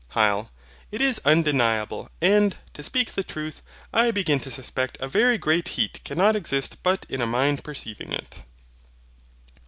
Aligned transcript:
HYL. 0.15 0.49
It 0.91 0.99
is 0.99 1.21
undeniable; 1.25 2.09
and, 2.23 2.57
to 2.73 2.81
speak 2.81 3.11
the 3.11 3.23
truth, 3.23 3.61
I 3.93 4.09
begin 4.09 4.39
to 4.39 4.49
suspect 4.49 4.97
a 4.99 5.07
very 5.07 5.37
great 5.37 5.67
heat 5.77 6.03
cannot 6.03 6.35
exist 6.35 6.77
but 6.81 7.05
in 7.07 7.21
a 7.21 7.27
mind 7.27 7.63
perceiving 7.63 8.11
it. 8.11 8.41